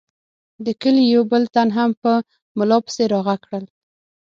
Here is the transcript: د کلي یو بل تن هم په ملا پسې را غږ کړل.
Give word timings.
د 0.65 0.67
کلي 0.81 1.03
یو 1.13 1.23
بل 1.31 1.43
تن 1.55 1.69
هم 1.77 1.89
په 2.03 2.11
ملا 2.57 2.77
پسې 2.85 3.03
را 3.11 3.19
غږ 3.27 3.39
کړل. 3.47 3.65